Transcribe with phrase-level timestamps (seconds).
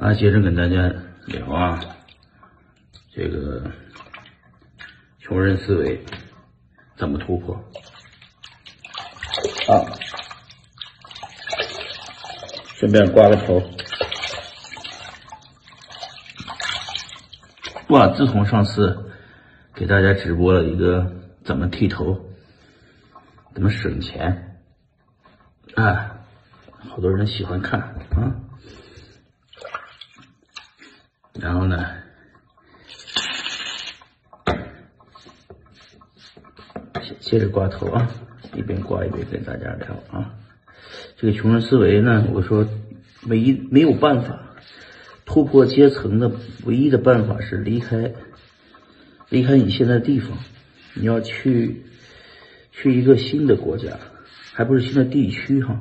[0.00, 0.90] 啊，接着跟大家
[1.26, 1.78] 聊啊，
[3.12, 3.70] 这个
[5.18, 6.02] 穷人思维
[6.96, 7.54] 怎么突破
[9.68, 9.84] 啊？
[12.76, 13.62] 顺便刮个头。
[17.90, 19.12] 哇，自从上次
[19.74, 21.12] 给大家直播了一个
[21.44, 22.18] 怎么剃头、
[23.52, 24.62] 怎么省钱
[25.74, 26.20] 啊，
[26.88, 28.48] 好多人喜欢看啊。
[31.40, 31.86] 然后呢，
[37.20, 38.10] 接着刮头啊，
[38.54, 40.34] 一边刮一边跟大家聊啊。
[41.16, 42.68] 这个穷人思维呢，我说
[43.26, 44.54] 唯一没有办法
[45.24, 46.30] 突破阶层的
[46.64, 48.12] 唯一的办法是离开，
[49.30, 50.36] 离开你现在地方，
[50.92, 51.84] 你要去
[52.70, 53.98] 去一个新的国家，
[54.52, 55.80] 还不是新的地区哈。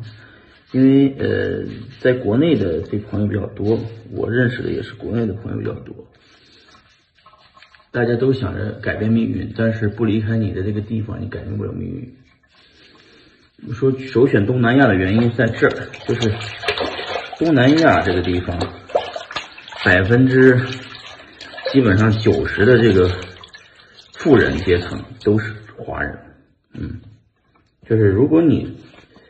[0.71, 1.65] 因为呃，
[1.99, 3.79] 在国内的这朋友比较多，
[4.11, 5.95] 我认识的也是国内的朋友比较多，
[7.91, 12.13] 大家都想着改变命运，但是不离开你的这个地方，你改变不了命运。
[13.73, 16.31] 说首选东南亚的原因在这儿，就是
[17.39, 18.55] 东南亚这个地方，
[19.83, 20.55] 百分之
[21.73, 23.09] 基本上九十的这个
[24.19, 26.19] 富人阶层都是华人，
[26.75, 27.01] 嗯，
[27.87, 28.77] 就是如果你。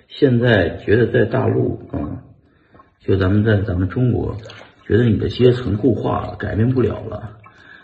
[0.10, 2.24] 现在觉得在大陆啊，
[3.00, 4.36] 就咱们在咱们中国，
[4.86, 7.38] 觉得你的阶层固化了，改变不了了，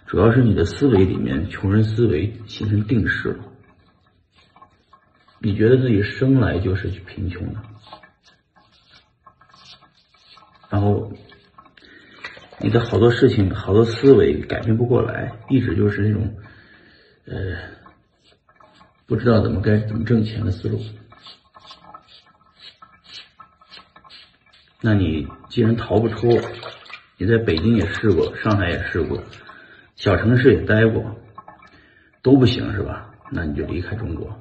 [0.07, 3.45] 主要是你的思维里面穷人思维形成定势了。
[5.39, 7.61] 你觉得自己生来就是贫穷的，
[10.69, 11.11] 然后
[12.59, 16.35] 你的好多事情、好多思维改变不过来，一直就是那种
[17.27, 17.55] 呃，
[19.05, 20.79] 不知道怎么该怎么挣钱的思路。
[24.85, 26.39] 那你既然逃不出，
[27.17, 29.19] 你在北京也试过，上海也试过，
[29.95, 31.03] 小城市也待过，
[32.21, 33.09] 都不行是吧？
[33.31, 34.39] 那你就离开中国，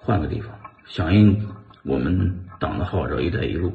[0.00, 0.52] 换个地方，
[0.84, 1.48] 响应
[1.84, 3.72] 我们党的号召“一带一路”，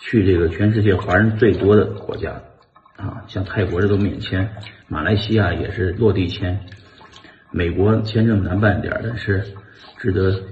[0.00, 2.40] 去这个全世界华人最多的国家
[2.96, 4.50] 啊，像泰国这都免签，
[4.88, 6.58] 马来西亚也是落地签，
[7.50, 9.44] 美国签证难办点，但是
[9.98, 10.42] 值得。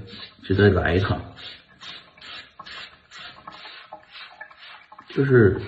[0.43, 1.21] 值得来一趟，
[5.11, 5.61] 就是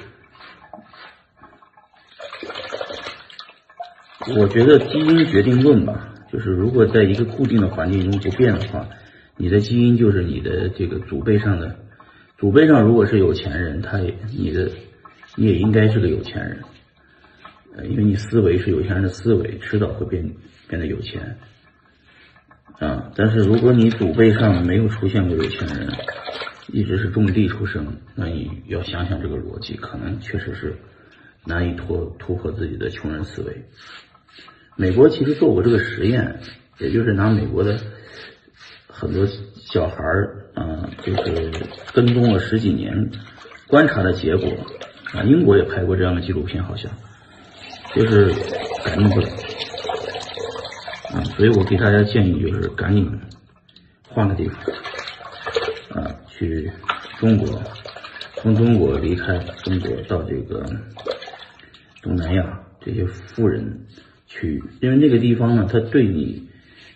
[4.37, 8.89] 我觉得基因决定论吧，就是如果在一个固定的环境中不变的话，
[9.37, 11.77] 你的基因就是你的这个祖辈上的
[12.39, 14.71] 祖辈上如果是有钱人，他也你的
[15.37, 16.63] 你也应该是个有钱人，
[17.77, 20.35] 呃，因为你思维是有钱人的思维，迟早会变
[20.69, 21.39] 变得有钱。
[22.81, 23.13] 啊！
[23.15, 25.93] 但是如果你祖辈上没有出现过有钱人，
[26.73, 30.77] 一直是种地出生，那你要想想这个逻辑，可能确实是
[31.45, 33.67] 难以突突破自己的穷人思维。
[34.77, 36.41] 美国其实做过这个实验，
[36.79, 37.79] 也就是拿美国的
[38.89, 41.53] 很多小孩儿，啊，就是
[41.93, 43.11] 跟踪了十几年，
[43.69, 44.49] 观察的结果，
[45.13, 46.91] 啊，英国也拍过这样的纪录片，好像
[47.95, 48.33] 就是
[48.83, 49.29] 感应不了。
[51.37, 53.11] 所以我给大家建议就是赶紧
[54.09, 56.71] 换个地方，啊，去
[57.19, 57.63] 中国，
[58.37, 60.65] 从中国离开中国到这个
[62.03, 63.87] 东南亚这些富人
[64.27, 66.49] 去，因为那个地方呢，他对你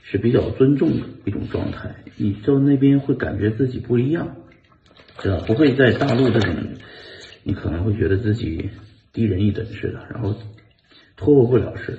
[0.03, 4.37] 是比较尊重的一种状态，你到那边会感觉自己不一样，
[5.19, 6.55] 知道不会在大陆这种，
[7.45, 8.71] 你可能会觉得自己
[9.13, 10.35] 低人一等似的，然后
[11.17, 11.99] 脱不了似的。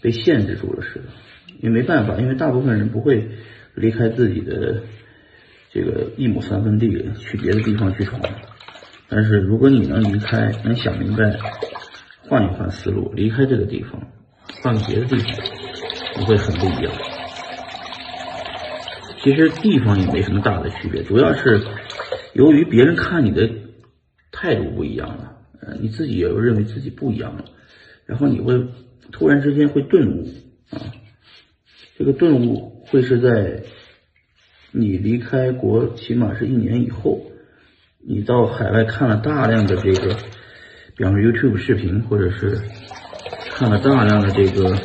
[0.00, 1.06] 被限制住了似的，
[1.60, 3.28] 也没办法，因为大部分人不会
[3.74, 4.82] 离开自己的
[5.72, 6.88] 这个一亩三分地
[7.18, 8.20] 去别的地方去闯。
[9.08, 11.38] 但是如果你能离开，能想明白，
[12.28, 14.00] 换一换思路，离开这个地方，
[14.62, 15.26] 换个别的地方，
[16.18, 16.92] 你会很不一样。
[19.22, 21.60] 其实地方也没什么大的区别，主要是
[22.34, 23.50] 由于别人看你的
[24.30, 27.44] 态度不一样了，呃，你自己也认为自己不一样了，
[28.06, 28.66] 然后你会。
[29.10, 30.28] 突然之间会顿悟
[30.68, 30.76] 啊，
[31.98, 33.64] 这个顿悟会是在
[34.70, 37.22] 你离开国，起码是一年以后，
[37.98, 40.14] 你到海外看了大量的这个，
[40.96, 42.60] 比方说 YouTube 视频，或者是
[43.50, 44.76] 看了大量的这个，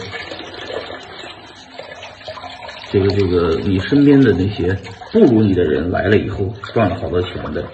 [2.90, 4.80] 这个这个你身边的那些
[5.12, 7.68] 不如你的人来了以后赚了好多钱的，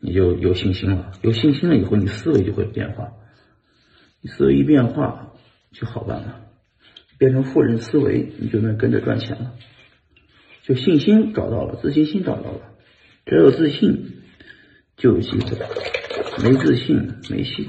[0.00, 1.12] 你就有信心了。
[1.22, 3.12] 有信心了以后，你思维就会变化，
[4.20, 5.28] 你思维一变化。
[5.72, 6.40] 就好办了，
[7.20, 9.52] 变成富人思维，你就能跟着赚钱了。
[10.62, 12.72] 就信心找到了，自信心找到了，
[13.26, 14.22] 只有自信，
[14.96, 15.58] 就有机会，
[16.42, 17.68] 没自信没戏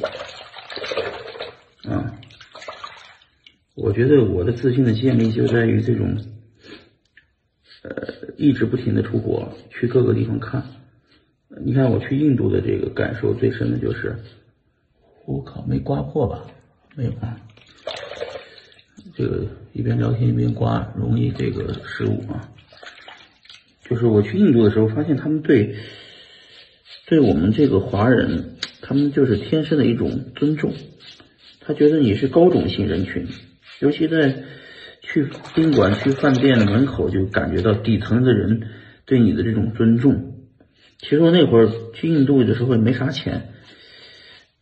[1.83, 2.15] 啊！
[3.75, 6.15] 我觉得我的自信的建立就在于这种，
[7.83, 7.91] 呃，
[8.37, 10.63] 一直不停的出国，去各个地方看。
[11.65, 14.15] 你看我去印度的这个感受最深的就是，
[15.25, 16.47] 我靠，没刮破吧？
[16.95, 17.37] 没有啊。
[19.13, 22.49] 这个一边聊天一边刮，容易这个失误啊。
[23.83, 25.75] 就是我去印度的时候，发现他们对
[27.07, 30.73] 对我们这个华人，他们就是天生的一种尊重。
[31.59, 33.27] 他觉得你是高种姓人群，
[33.81, 34.43] 尤其在
[35.01, 38.69] 去宾馆、去饭店的门口，就感觉到底层的人
[39.05, 40.35] 对你的这种尊重。
[40.99, 43.49] 其实我那会儿去印度的时候也没啥钱，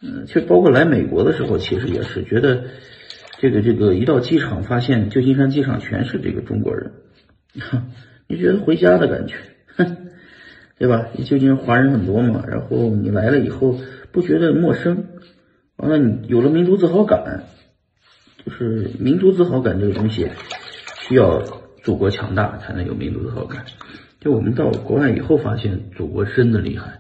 [0.02, 2.66] 嗯，就包括来美国的时候，其实也是觉得。
[3.42, 6.92] 这个这个一到机场，发现旧金山机场全是这个中国人，
[8.28, 9.36] 你觉得回家的感觉，
[10.78, 11.08] 对吧？
[11.24, 13.80] 旧金山华人很多嘛，然后你来了以后
[14.12, 15.06] 不觉得陌生，
[15.78, 17.46] 完了你有了民族自豪感，
[18.46, 20.28] 就是民族自豪感这个东西
[21.08, 21.42] 需要
[21.82, 23.64] 祖国强大才能有民族自豪感。
[24.20, 27.00] 就我们到国外以后发现祖国真的厉害，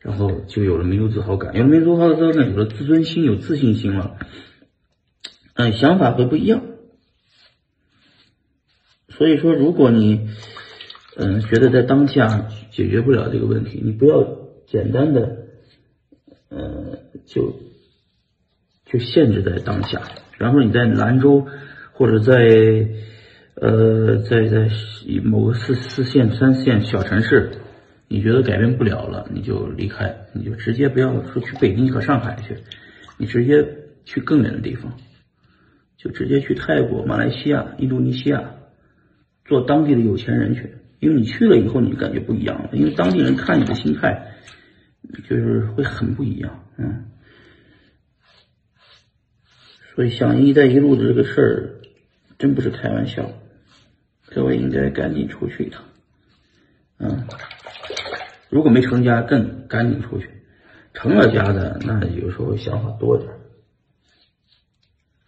[0.00, 4.16] 然后就有了民族自豪感，有了民族自豪感，有了自尊心，有自信心了。
[5.58, 6.62] 嗯，想法会不一样，
[9.08, 10.30] 所以说，如果你
[11.16, 14.24] 嗯觉得在当下解决不了这个问题，你不要
[14.68, 15.48] 简单的
[16.48, 17.56] 呃就
[18.86, 20.00] 就限制在当下，
[20.38, 21.48] 然后你在兰州
[21.92, 22.34] 或者在
[23.56, 24.70] 呃在在
[25.24, 27.50] 某个四四线三线小城市，
[28.06, 32.58] 你觉得改变不了了，你就离开，你就直接不要说去北京和上海去，
[33.16, 33.66] 你直接
[34.04, 34.92] 去更远的地方。
[35.98, 38.54] 就直接去泰国、马来西亚、印度尼西亚
[39.44, 44.32] 做当地的有钱人去，因为你去了以后，你感觉不一样了，因为当地人看你的心态
[45.28, 47.06] 就是会很不一样，嗯。
[49.94, 51.80] 所以响应“一带一路”的这个事儿
[52.38, 53.32] 真不是开玩笑，
[54.30, 55.82] 各位应该赶紧出去一趟，
[56.98, 57.26] 嗯。
[58.48, 60.28] 如果没成家，更赶紧出去；
[60.94, 63.28] 成了家的，那有时候想法多点。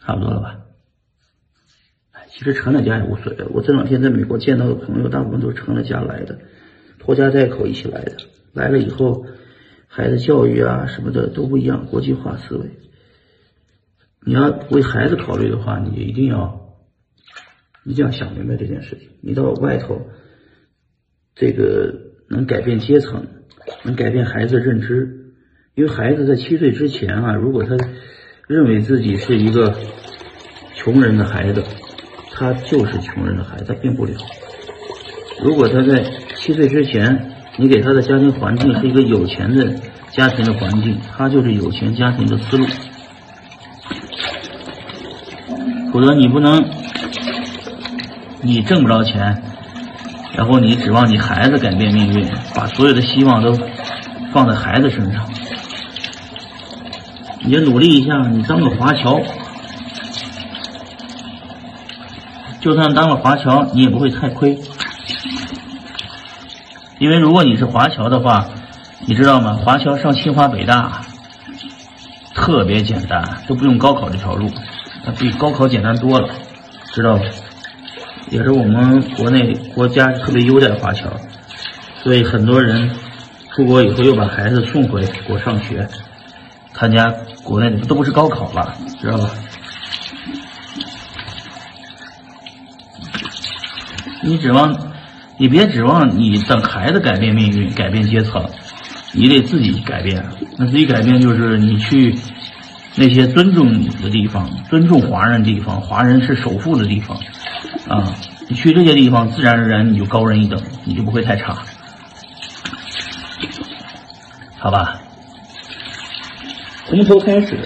[0.01, 0.61] 差不多了吧？
[2.29, 3.45] 其实成了家也无所谓。
[3.51, 6.39] 我这两天在美国见到的朋友，大部分都是成了家来的，
[6.99, 8.17] 拖家带口一起来的。
[8.53, 9.27] 来了以后，
[9.89, 12.71] 孩子教育啊什么的都不一样，国际化思维。
[14.25, 16.77] 你要为孩子考虑的话，你就一定要
[17.85, 19.09] 一定要想明白这件事情。
[19.23, 20.07] 你到外头，
[21.35, 23.27] 这个能改变阶层，
[23.83, 25.33] 能改变孩子认知，
[25.75, 27.77] 因为孩子在七岁之前啊，如果他
[28.51, 29.73] 认为自己是一个。
[30.75, 31.63] 穷人的孩子，
[32.33, 34.15] 他就是穷人的孩子，他变不了。
[35.45, 36.03] 如果他在
[36.35, 39.75] 七岁之前，你给他的家庭环境是一个有钱的
[40.11, 42.67] 家庭的环境，他就是有钱家庭的思路。
[45.93, 46.65] 否则你不能，
[48.41, 49.43] 你挣不着钱，
[50.35, 53.53] 然后你指望你孩子改变命运，把所有的希望都
[54.33, 55.29] 放在孩子身上。
[57.51, 59.21] 你就努力一下，你当个华侨。
[62.61, 64.57] 就算当了华侨，你也不会太亏，
[67.01, 68.47] 因为如果你是华侨的话，
[69.05, 69.55] 你知道吗？
[69.55, 71.01] 华侨上清华北大
[72.37, 74.49] 特别简单，都不用高考这条路，
[75.05, 76.29] 它比高考简单多了，
[76.95, 77.23] 知道吧？
[78.31, 81.11] 也是我们国内国家特别优待华侨，
[82.05, 82.93] 所以很多人
[83.57, 85.89] 出国以后又把孩子送回国上学，
[86.73, 87.13] 参加
[87.43, 89.31] 国内的都不是高考了，知道吧？
[94.23, 94.93] 你指望，
[95.39, 98.49] 你别指望你等孩子改变命运、改变阶层，
[99.13, 100.25] 你得自己改变。
[100.59, 102.15] 那自己改变就是你去
[102.97, 107.19] 那些尊重你的地方、尊重华人地方、华人是首富的地方
[107.89, 108.15] 啊。
[108.49, 111.57] 你去这些地方，自然而然你就高人一等，你就不会太差，
[114.59, 115.01] 好吧？
[116.91, 117.57] 从头开始，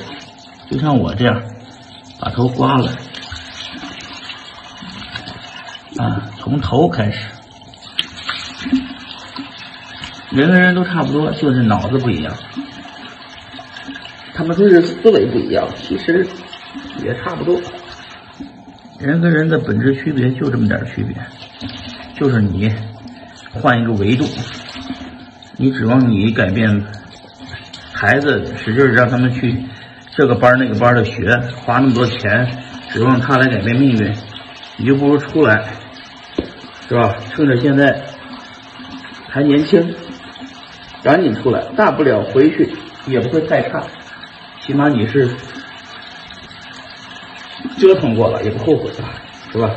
[0.71, 1.43] 就像我这样，
[2.21, 2.93] 把头刮了。
[5.97, 7.26] 啊，从头开始，
[10.31, 12.35] 人跟人都差不多，就是脑子不一样。
[14.35, 16.28] 他们都是思维不一样，其实
[17.02, 17.59] 也差不多。
[18.99, 21.16] 人跟人的本质区别就这么点区别，
[22.14, 22.71] 就是你
[23.54, 24.26] 换一个维度，
[25.57, 26.85] 你指望你改变
[27.94, 29.64] 孩子，使劲让他们去
[30.10, 31.34] 这个班那个班的学，
[31.64, 32.58] 花那么多钱，
[32.90, 34.14] 指望他来改变命运，
[34.76, 35.64] 你就不如出来。
[36.86, 37.16] 是吧？
[37.30, 38.02] 趁着现在
[39.30, 39.94] 还年轻，
[41.02, 43.82] 赶紧出来，大不了回去也不会太差，
[44.60, 45.34] 起码你是
[47.78, 49.08] 折腾过了，也不后悔了，
[49.50, 49.70] 是吧？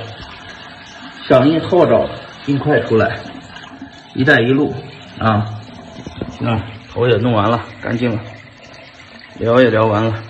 [1.30, 2.10] 响应号召，
[2.44, 3.20] 尽快出来！
[4.14, 4.76] 一带一路
[5.18, 5.46] 啊，
[6.42, 8.24] 那头也弄完了，干净了，
[9.40, 10.24] 聊也聊完了，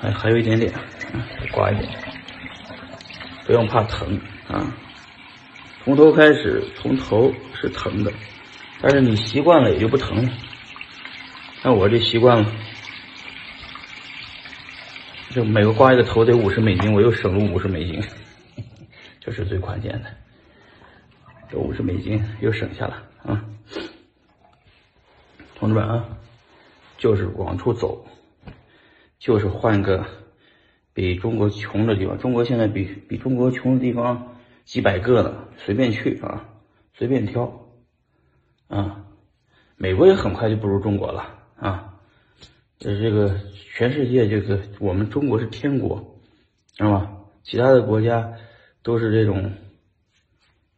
[0.00, 0.72] 还还有一点点，
[1.52, 1.90] 刮一点，
[3.46, 4.74] 不用怕疼啊。
[5.84, 8.12] 从头开始，从头是疼的。
[8.80, 10.32] 但是你习惯了也就不疼了，
[11.62, 12.52] 像我这习惯了，
[15.30, 18.00] 就每个刮一个头得五十美金，我又省了五十美金，
[19.18, 20.10] 这是最关键的，
[21.50, 23.42] 这五十美金又省下了啊！
[25.58, 26.18] 同志们啊，
[26.96, 28.06] 就是往出走，
[29.18, 30.06] 就是换个
[30.92, 36.48] 比中国穷的地方，中国现在比比中国穷的地方几百个呢，随便去啊，
[36.94, 37.64] 随便挑。
[38.68, 39.06] 啊，
[39.76, 41.94] 美国也很快就不如中国了啊！
[42.78, 43.40] 这这个
[43.72, 46.20] 全世界这个我们中国是天国，
[46.74, 47.10] 知道吧？
[47.42, 48.34] 其他的国家
[48.82, 49.54] 都是这种，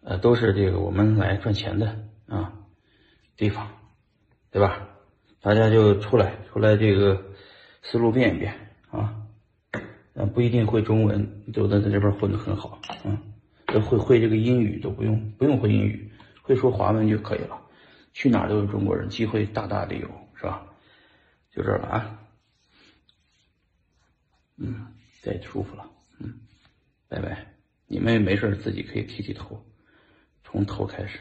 [0.05, 2.53] 呃，都是这个我们来赚钱的啊
[3.37, 3.67] 地方，
[4.51, 4.89] 对吧？
[5.41, 7.33] 大家就出来出来，这个
[7.83, 8.53] 思路变一变
[8.91, 9.17] 啊！
[10.15, 13.17] 嗯，不一定会中文，都在在这边混的很好，嗯，
[13.67, 16.11] 都会会这个英语都不用不用会英语，
[16.43, 17.59] 会说华文就可以了。
[18.13, 20.67] 去哪都是中国人，机会大大的有，是吧？
[21.55, 22.19] 就这了啊，
[24.57, 24.89] 嗯，
[25.23, 25.89] 太舒服了，
[26.19, 26.41] 嗯，
[27.09, 27.47] 拜拜。
[27.87, 29.65] 你们没事自己可以剃剃头，
[30.45, 31.21] 从头开始。